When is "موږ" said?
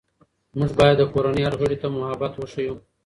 0.57-0.71